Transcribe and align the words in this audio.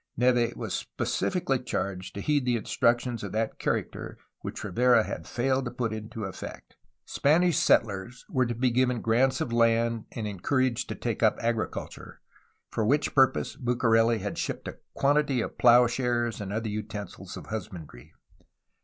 Neve 0.17 0.55
was 0.57 0.73
specifically 0.73 1.59
charged 1.61 2.15
to 2.15 2.21
heed 2.21 2.43
the 2.43 2.55
instructions 2.55 3.21
of 3.23 3.31
that 3.33 3.59
character 3.59 4.17
which 4.39 4.63
Rivera 4.63 5.03
had 5.03 5.27
failed 5.27 5.65
to 5.65 5.69
put 5.69 5.93
into 5.93 6.25
effect. 6.25 6.75
Spanish 7.05 7.59
settlers 7.59 8.25
were 8.27 8.47
to 8.47 8.55
be 8.55 8.71
given 8.71 9.01
grants 9.03 9.41
of 9.41 9.53
land 9.53 10.05
and 10.13 10.27
en 10.27 10.39
couraged 10.39 10.89
to 10.89 10.95
take 10.95 11.21
up 11.21 11.37
agriculture, 11.39 12.19
for 12.71 12.83
which 12.83 13.13
purpose 13.13 13.55
Bucareli 13.55 14.17
had 14.17 14.39
shipped 14.39 14.67
a 14.67 14.79
quantity 14.95 15.39
of 15.39 15.59
plough 15.59 15.85
shares 15.85 16.41
and 16.41 16.51
other 16.51 16.69
utensils 16.69 17.37
of 17.37 17.45
husbandry. 17.51 18.11